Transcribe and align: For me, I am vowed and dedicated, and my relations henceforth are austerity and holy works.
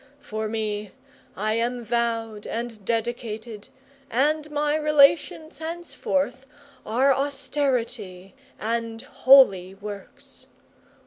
For 0.19 0.47
me, 0.47 0.93
I 1.35 1.53
am 1.53 1.83
vowed 1.85 2.47
and 2.47 2.83
dedicated, 2.83 3.69
and 4.09 4.49
my 4.49 4.75
relations 4.75 5.59
henceforth 5.59 6.47
are 6.87 7.13
austerity 7.13 8.33
and 8.59 9.03
holy 9.03 9.75
works. 9.75 10.47